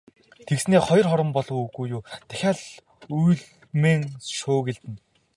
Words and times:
Тэгснээ 0.47 0.81
хоёр 0.87 1.05
хором 1.09 1.29
болов 1.35 1.55
уу, 1.57 1.65
үгүй 1.67 1.87
юу 1.95 2.01
дахиад 2.29 2.57
л 2.61 2.69
үймэн 3.21 4.01
шуугилдана. 4.37 4.97